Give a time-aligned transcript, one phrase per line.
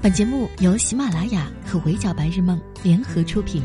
[0.00, 3.60] 本节目由喜马拉雅和围剿白日梦联合出品。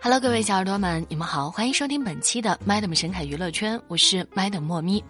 [0.00, 5.04] Hello，各位小耳朵们，你们好，欢迎收听本期的 Madam 神凯娱乐圈，我是 Madam 莫咪。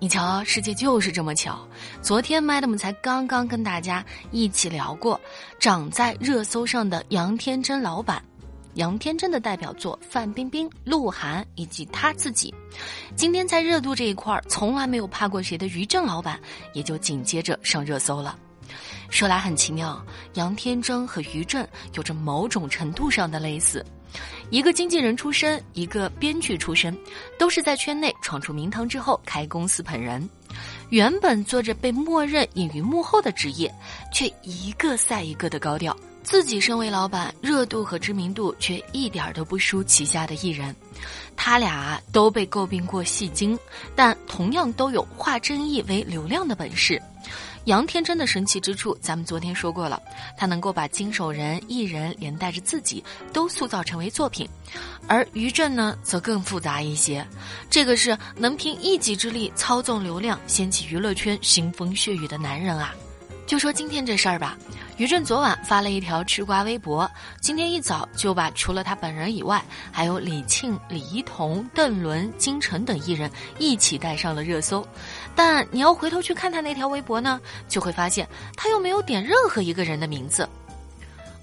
[0.00, 1.64] 你瞧，世界就是这么巧，
[2.02, 5.20] 昨天 Madam 才刚刚跟大家一起聊过
[5.60, 8.20] 长在热搜上的杨天真老板。
[8.80, 12.52] 杨天真的代表作范冰冰、鹿晗以及他自己，
[13.14, 16.40] 今天在热度这一块儿从来没有怕过谁的于正老板，
[16.72, 18.38] 也就紧接着上热搜了。
[19.10, 23.84] 说来很奇妙，杨天真和于正有着某种程度上的类似，
[24.48, 26.98] 一个经纪人出身，一个编剧出身，
[27.38, 30.26] 都是在圈内闯出名堂之后开公司捧人，
[30.88, 33.70] 原本做着被默认隐于幕后的职业，
[34.10, 35.94] 却一个赛一个的高调。
[36.22, 40.74] 自己身为老板，热度和知名度却一点都不输旗下的艺人。
[41.36, 43.58] 他俩都被诟病过戏精，
[43.96, 47.00] 但同样都有化争议为流量的本事。
[47.64, 50.00] 杨天真的神奇之处，咱们昨天说过了，
[50.36, 54.48] 他能够把经手人、艺人连带着自己都塑造成为作品。
[55.06, 57.26] 而于正呢，则更复杂一些，
[57.68, 62.94] 这个是能凭一己之力操纵流量、掀起娱乐圈腥风血雨的男人啊。
[63.50, 64.56] 就说今天这事儿吧。
[64.96, 73.28] 于震昨晚发了一条吃瓜微博，今天一早就把除了他本人以外，还有李沁、李一桐、邓伦、金晨等艺人
[73.58, 74.86] 一起带上了热搜。
[75.34, 78.24] 但你要回头去看他那条微博呢，就会发现
[78.56, 80.48] 他又没有点任何一个人的名字。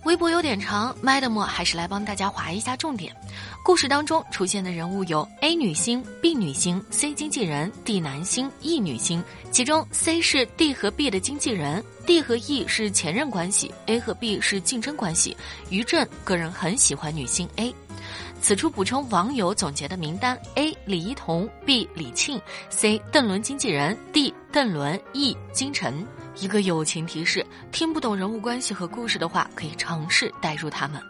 [0.08, 3.14] 微博有点长，Madam 还是来帮大家划一下重点。
[3.62, 9.22] 故事当中出现的人物有 A 女星、B 女星、C 经纪人、D 男星、E 女星。
[9.52, 15.36] 其中 C 是 D 和 B 的经纪人，D 和 E 是前任关系，A 和 B 是竞争关系。
[15.70, 17.76] 于震个人很喜欢女星 A。
[18.42, 26.06] 此处补充网友总结的名单：A 李一桐，B 李沁，C 邓伦经纪人，D 邓伦，E 金晨。
[26.40, 31.02] 一个友情提示：听不懂人物关系和故事的话，可以尝试代入他们。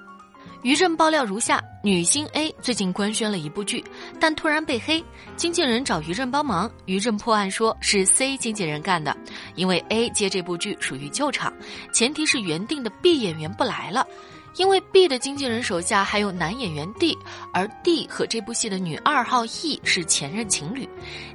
[0.63, 3.83] 于正爆料如下：女星 A 最近官宣了一部剧，
[4.19, 5.03] 但突然被黑，
[5.35, 9.15] 经纪人找于正帮忙，于正破案说是 C 经纪人干的，
[9.55, 11.53] 因为 A 接这部剧属于救场，
[11.93, 14.07] 前提是原定的 B 演员不来了。
[14.57, 17.17] 因为 B 的经纪人手下还有男演员 D，
[17.53, 20.87] 而 D 和这部戏的女二号 E 是前任情侣，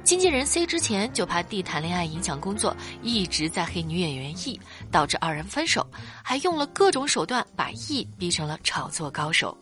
[0.03, 4.59] 经纪人 C 之前就怕 D 谈恋爱影响工作，一直在黑女演员 E，
[4.91, 5.85] 导致二人分手，
[6.21, 9.57] 还用了各种手段把 E 逼成了炒作高手。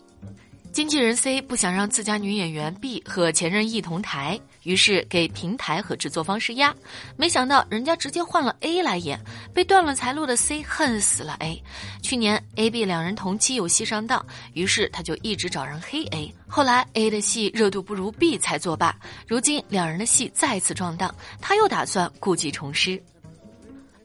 [0.71, 6.73] 经纪人 C 不想让自家女演员 B 和前任 E 同台，于是给平台和制作方施压。
[7.17, 9.19] 没想到人家直接换了 A 来演，
[9.53, 11.61] 被断了财路的 C 恨死了 A。
[12.01, 16.33] 去年 A、B 两人同期有戏上当，于是他就一直找人黑 A。
[16.47, 18.95] 后来 A 的戏热度不如 B 才作罢，
[19.27, 23.01] 如今两人的戏再次撞档，他又打算故技重施。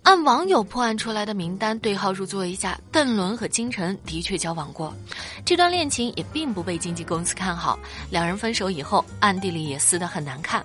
[0.06, 4.94] 按网友破案出来的名单对号入座一下，邓伦和金晨的确交往过，
[5.44, 7.76] 这段恋情也并不被经纪公司看好。
[8.08, 10.64] 两人分手以后，暗地里也撕得很难看。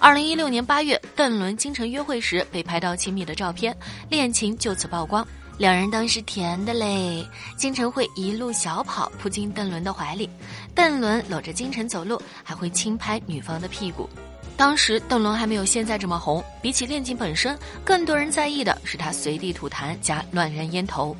[0.00, 3.72] 二零一六年八月，邓伦金晨约会时被拍到亲密的照片，
[4.08, 5.24] 恋情就此曝光。
[5.58, 7.24] 两人当时甜的嘞，
[7.56, 10.28] 金晨会一路小跑扑进邓伦的怀里，
[10.74, 14.10] 邓伦搂着金晨走路，还会轻拍女方的屁股。
[14.56, 21.16] 当时邓伦还没有现在这么红，比起恋情本身，更多人在意的是他随地吐痰加乱扔烟头。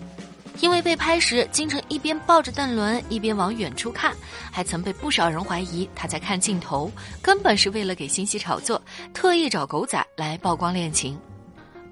[0.60, 4.15] 因为被拍时，金晨一边抱着邓伦，一边往远处看，
[4.53, 8.81] 还曾被不少人怀疑他在看镜头，根本是为了给新戏炒作，
[9.12, 11.19] 特意找狗仔来曝光恋情。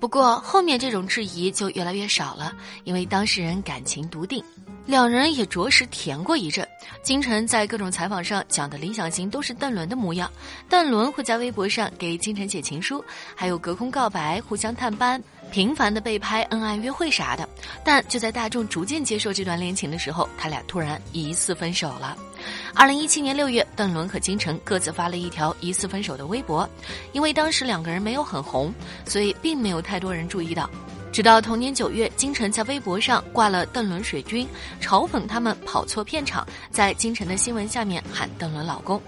[0.00, 2.52] 不过后面这种质疑就越来越少了，
[2.84, 4.42] 因为当事人感情笃定。
[4.86, 6.66] 两人也着实甜过一阵。
[7.02, 10.28] 金晨在各种采访上讲的理想型都是邓伦的模样，
[10.70, 13.04] 邓伦会在微博上给金晨写情书，
[13.36, 17.48] 还有隔空告白、互相探班、频繁的被拍恩爱约会啥的。
[17.84, 22.16] 但就在大众逐渐接受这段恋情的时候，他俩突然疑似分手了。
[22.74, 26.68] 二零一七年六月，邓伦和金晨各自发了一条疑似分手的微博，
[27.12, 28.72] 因为当时两个人没有很红，
[29.04, 30.70] 所以并没有太多人注意到。
[31.12, 34.46] 直到同年九月，金晨在微博上挂了邓伦水军，
[34.80, 39.02] 嘲讽他们跑错片场，在金晨的新闻下面喊邓伦老公。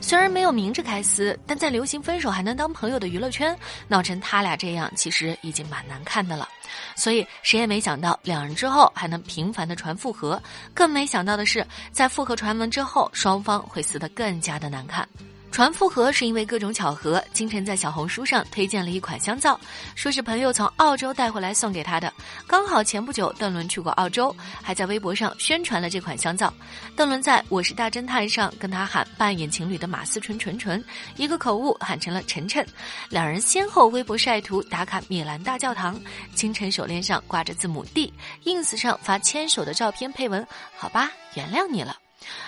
[0.00, 3.56] 虽然没有明着开撕，但在流行分手还能当朋友的娱乐圈，
[3.88, 6.48] 闹成他俩这样，其实已经蛮难看的了。
[6.94, 10.40] 所以谁也没想到，两人之后还能频繁的传复合，
[10.74, 15.08] 更没想到的是，在复合传闻之后，双方会撕得更加的难看。
[15.56, 19.58] 传复合是因为各种巧合，金晨在小红书上推荐了一款香皂，
[19.94, 22.12] 说是朋友从澳洲带回来送给他的。
[22.46, 26.52] 刚好前不久邓伦去过澳洲，还在微博上宣传了这款香皂。
[26.94, 30.84] 邓伦在我是大侦探上跟他喊扮演情侣的马思纯纯纯，
[31.16, 32.62] 一个口误喊成了晨晨。
[33.08, 35.98] 两人先后微博晒图打卡米兰大教堂，
[36.34, 41.96] 金晨手链上挂着字母 D，ins 上发牵手的照片配文：好吧，原谅你了。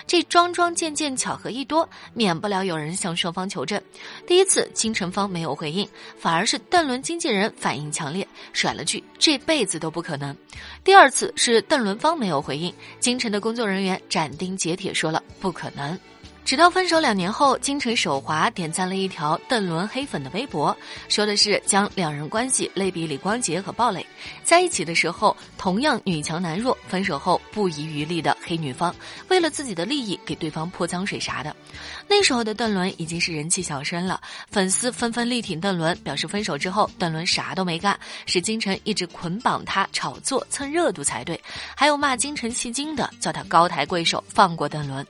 [0.07, 3.81] 这桩桩件件巧合一多，免不了有人向双方求证。
[4.27, 5.87] 第一次，金晨方没有回应，
[6.17, 10.35] 反而是邓伦经纪人反应强烈，甩了句“这辈子都不可能”。
[10.83, 15.97] 第二次是邓伦方没有回应，金晨的工作人员斩钉截铁说了“不可能”。
[16.49, 20.75] 直到分手两年后，金晨手滑点赞了一条邓伦黑粉的微博，
[21.07, 24.03] 说的是将两人关系类比李光洁和鲍蕾，
[24.43, 28.95] 在一起的时候同样女强男弱，分手后不遗余力的黑女方，
[29.27, 31.55] 为了自己的利益给对方泼脏水啥的。
[32.07, 34.19] 那时候的邓伦已经是人气小生了，
[34.49, 41.39] 粉丝纷纷力挺邓伦，表示分手之后邓伦啥都没干，是金晨一直捆绑他炒作蹭热度才对，
[41.75, 45.05] 还有骂金晨戏精的，叫他高抬贵手放过邓伦。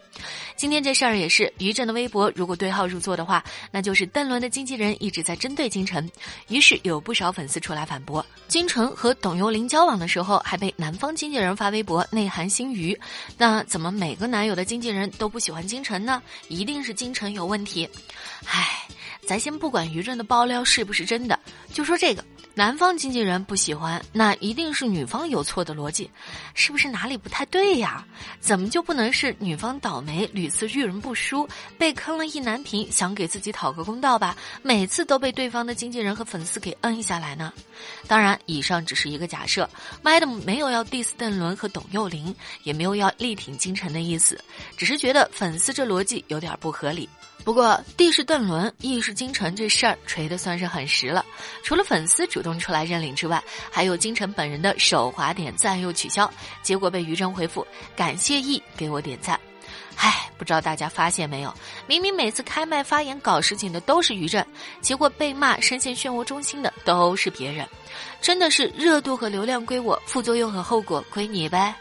[0.57, 6.09] 今天这事儿也是于震的微博，如果对号入座的话，那就是邓伦的经纪人一直在针对金晨。
[6.47, 12.99] 于是有不少粉丝出来反驳，金晨和董又霖交往的时候还被男方经纪人发微博内涵心鱼，
[13.37, 16.21] 那怎么每个男友的经纪人都不喜欢金晨呢？
[16.47, 17.87] 一定是金晨有问题。
[18.45, 18.87] 唉，
[19.25, 21.39] 咱先不管于震的爆料是不是真的，
[21.73, 22.23] 就说这个。
[22.55, 26.11] 男方经纪人不喜欢，那一定是女方有错的逻辑，
[26.53, 28.05] 是不是哪里不太对呀？
[28.41, 34.35] 怎么就不能是女方倒霉，屡次遇人不淑，被坑了意难平，想给自己讨个公道吧？
[34.61, 37.53] 每次都被对方的经纪人和粉丝给摁下来呢？
[38.07, 39.69] 当然，以上只是一个假设
[40.03, 44.37] ，Madam 没有要 diss 邓伦和董又霖，也没有要力挺金晨的意思，
[44.75, 47.07] 只是觉得粉丝这逻辑有点不合理。
[47.43, 51.25] 不过地是邓伦，E 是金晨，这事儿锤的算是很实了。
[51.63, 56.31] 除了粉丝主动出来认领之外，还有金晨本人的手滑点赞又取消，
[56.61, 57.65] 结果被于正回复
[57.95, 59.39] 感谢 E 给我点赞。
[59.95, 61.53] 唉，不知道大家发现没有，
[61.87, 64.45] 明明每次开麦发言搞事情的都是于正，
[64.79, 67.67] 结果被骂深陷漩涡中心的都是别人。
[68.21, 71.73] 真的是热度和流量归我，副作用和后果归你呗。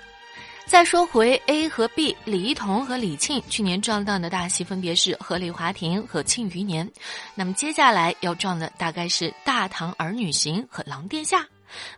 [0.68, 6.86] 再说回 A 和 B，李一桐和李沁去年撞档的大戏分别是《和李华庭》和《庆余年》，
[7.34, 11.40] 那么接下来要撞的大概是《大唐儿女行》和《狼殿下》。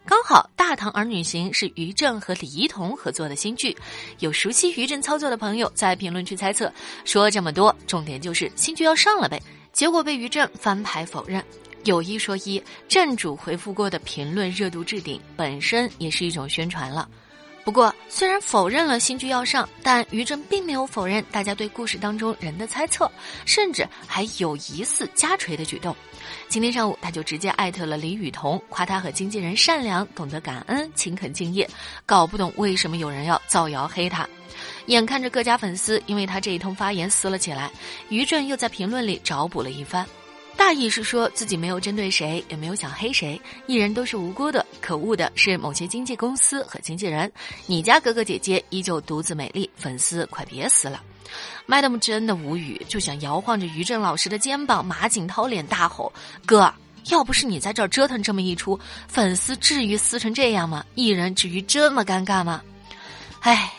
[0.07, 3.77] 刚好《大唐儿女行》是于正和李一桐合作的新剧，
[4.21, 6.73] 有熟悉于正操作的朋友在评论区猜测，
[7.05, 9.43] 说这么多，重点就是新剧要上了呗。
[9.73, 11.45] 结果被于正翻牌否认。
[11.83, 17.09] 有一说一，正主回复过的评论热度置顶，本身也是一种宣传了。
[17.63, 23.11] 不过，虽然否认了新剧要上，但于正并没有否认大家对故事当中人的猜测，
[23.45, 25.95] 甚至还有疑似加锤的举动。
[26.49, 31.69] 今天上午，他就直接艾特了李雨桐，夸他和经纪人善良、懂得感恩、勤恳敬业，
[32.05, 34.29] 搞不懂为什么有人要造谣黑他。
[34.87, 37.71] 眼看着各家粉丝因为他这一通发言撕了起来，
[38.09, 40.05] 于正又在评论里找补了一番。
[40.57, 47.31] 大意是说自己没有针对谁，也没有想黑谁，艺人都是无辜的，可恶的是某些经纪公司和经纪人。
[47.67, 51.03] 你家哥哥姐姐依旧独自美丽，粉丝快别撕了。
[51.67, 56.13] Madam 真的无语，就想摇晃着于正老师的肩膀，马景涛脸大吼
[56.47, 56.73] ：“哥，
[57.09, 60.85] 要不是你在这儿折腾这么一出，粉丝至于撕成这样吗？
[60.95, 62.63] 艺人至于这么尴尬吗？”
[63.41, 63.73] 唉，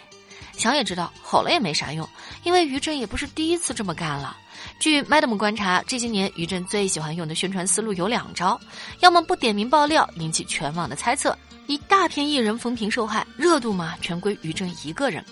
[0.58, 2.08] 想也知道，吼了也没啥用，
[2.44, 4.36] 因为于正也不是第一次这么干了。
[4.82, 8.60] 据 Madam 观察，这些年于正最喜欢用的宣传思路有两招：
[9.02, 15.24] 要么不点名爆料，引起全网的猜测，一大片艺人风评受害，热度嘛全归于正一个人；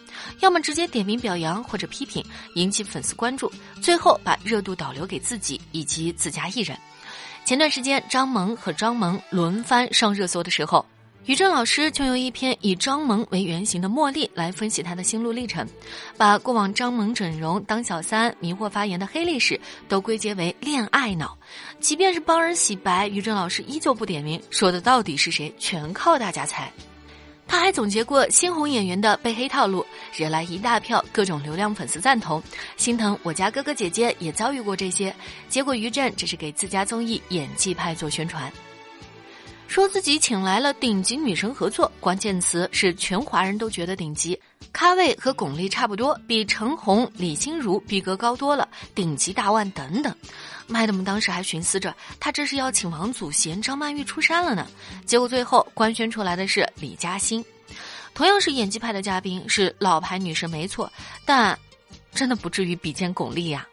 [0.41, 3.51] 要么直接点名表扬或者批评，引起粉丝关注，
[3.81, 6.77] 最后把热度导流给自己以及自家艺人。
[7.43, 10.85] 前段时间，张萌和张萌轮番上热搜的时候。
[11.25, 15.67] 于正老师就用一篇以张萌为原型的茉莉来分析他的心路历程，
[16.17, 21.37] 把过往张萌整容当小三、迷惑发言的黑历史都归结为恋爱脑。
[21.79, 26.71] 即便是帮人洗白，于正老师依旧不点名，说的到底是谁，全靠大家猜。
[27.47, 29.85] 他还总结过新红演员的被黑套路，
[30.15, 32.41] 惹来一大票各种流量粉丝赞同，
[32.77, 35.13] 心疼我家哥哥姐姐也遭遇过这些。
[35.47, 38.51] 结果于正只是给自家综艺演技派做宣传。
[39.69, 44.37] 说自己请来了顶级女神合作，关键词是全华人都觉得顶级，
[44.73, 50.13] 咖位和巩俐差不多，比陈红、李心如逼格高多了，顶级大腕等等。
[50.65, 54.67] 麦德们当时还寻思着，他这是要请王祖贤、张曼玉出山了呢。
[55.05, 57.45] 结果最后官宣出来的是李嘉欣，
[58.15, 60.91] 同样是演技派的嘉宾，是老牌女神没错，
[61.25, 61.57] 但
[62.11, 63.67] 真的不至于比肩巩俐呀。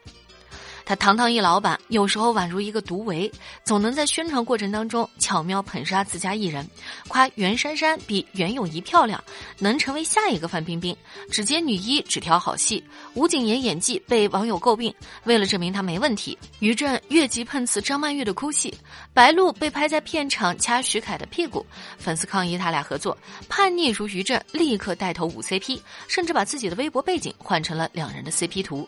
[0.87, 3.29] 他堂堂一老板，有时候宛如一个毒唯，
[3.65, 6.65] 总能在宣传过程当中巧妙捧杀自家艺人，
[7.09, 9.21] 夸袁姗姗比袁咏仪漂亮，
[9.59, 10.95] 能成为下一个范冰冰，
[11.29, 12.81] 只接女一，只挑好戏。
[13.15, 18.73] 吴谨言演技被网友诟病，为了证明他没问题，于正越级碰瓷张曼玉的哭戏，
[19.13, 21.65] 白鹿被拍在片场掐徐凯的屁股，
[21.97, 23.17] 粉丝抗议他俩合作，
[23.49, 28.87] 叛逆如于正立刻带头舞 CP，甚至把自己的微博背景换成了两人的 CP 图，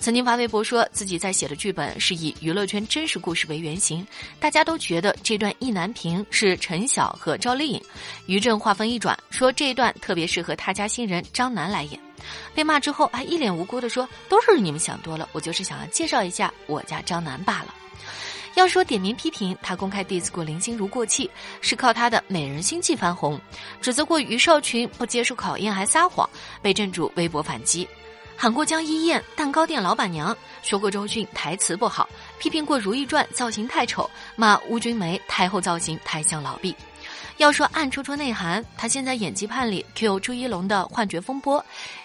[0.00, 4.06] 曾经发微博说自己在写的剧本是以娱乐圈真实故事为原型，
[4.38, 7.82] 大家都觉得这段意难平是陈晓和赵丽颖，
[8.26, 12.00] 于正话锋一转说这一段特别适合他家新人张楠来演，
[12.54, 17.74] 被骂之后还一脸无辜的说都是你们想多了，我就是想要介绍一下我家张楠罢了。
[18.54, 21.30] 要说点名批评他公开 diss 过林心如过气，
[21.60, 23.40] 是靠他的美人心计翻红，
[23.80, 26.28] 指责过于少群不接受考验还撒谎，
[26.60, 27.86] 被正主微博反击。
[28.40, 36.72] 喊过江一燕蛋糕店老板娘，说过周迅台词不好，批评过《如懿传》造型太丑，骂邬君梅太后造型太像老毕。
[37.38, 41.64] 要说暗戳戳内涵，他现在演技派里 Q 朱一龙的幻觉风波，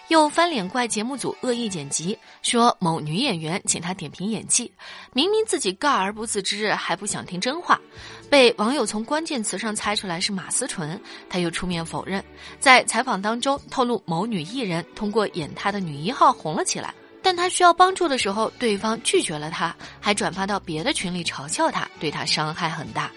[0.10, 4.72] 又翻脸怪节目组恶意剪辑，说某女演员请他点评演技，
[5.12, 7.82] 明明自己尬而不自知，还不想听真话。
[8.30, 12.24] 被网友从关键词上猜出来是马思纯，他又出面否认。
[12.60, 23.10] 在采访当中透露，某女艺人通过演他的女一号红了起来，但他需要帮助的时候，对方拒绝了他，还转发到别的群里嘲笑他，对他伤害很大。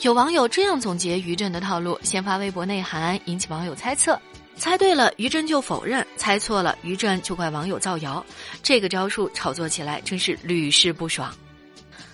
[0.00, 4.18] 有网友这样总结于正的套路：先发微博内涵，引起网友猜测，
[4.56, 8.24] 猜对了于正就否认，猜错了于正就怪网友造谣。
[8.62, 11.30] 这个招数炒作起来真是屡试不爽。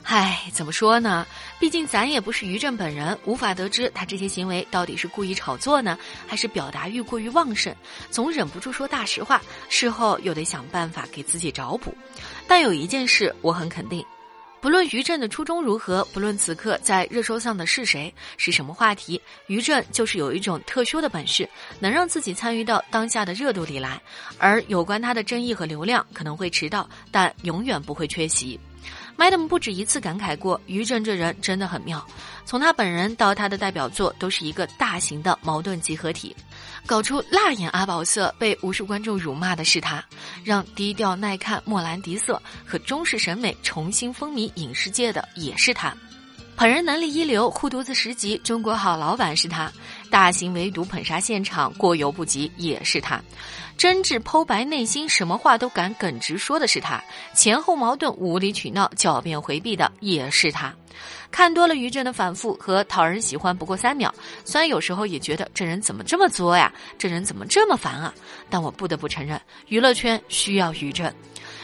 [0.02, 1.24] 唉，怎么说呢？
[1.60, 7.72] 毕竟咱也不是于正本人，无法得知他这些行为到底是故意炒作呢，还是表达欲过于旺盛，
[8.10, 11.94] 总忍不住说大实话，事后又得想办法给自己找补。
[12.48, 14.04] 但有一件事我很肯定，
[14.60, 21.48] 不论于震的初衷如何，不论此刻在热搜上的是谁，是什么话题，于震就是有一种特殊的本事，
[21.78, 24.00] 能让自己参与到当下的热度里来。
[24.38, 28.58] 而有关他的争议和流量可能会迟到，但永远不会缺席。
[29.16, 32.06] Madam 不止一次感慨过，于正这人真的很妙。
[32.44, 36.37] 从他本人到他的代表作，都是一个大型的矛盾集合体。
[36.85, 40.00] 搞出辣眼阿宝色，被无数观众辱骂的是他；
[40.44, 45.92] 让低调耐看莫兰迪色和中式审美重新风靡影视界的也是他。
[46.54, 49.70] 捧人能力一流，护犊子十级，中国好老板是他；
[50.10, 53.20] 大型围堵捧杀现场过犹不及，也是他。
[53.76, 56.98] 真挚剖白内心，什么话都敢耿直说的是他；
[57.34, 60.75] 前后矛盾、无理取闹、狡辩回避的也是他。
[61.30, 64.14] 看多了于正的反复和讨人喜欢不过三秒，
[64.46, 68.14] 虽然有时候也觉得这人怎么这么作呀，这人怎么这么烦啊，
[68.48, 71.12] 但我不得不承认，娱乐圈需要于正。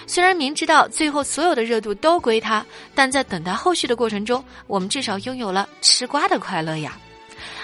[0.06, 2.62] 虽然明知道最后所有的热度都归他，
[2.94, 6.99] 但在等待后续的过程中，我们至少拥有了吃瓜的快乐呀。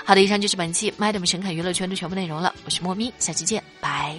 [0.08, 4.18] 好的，以上就是本期 Madam 神侃娱乐圈的全部内容了，我是莫咪，下期见，拜。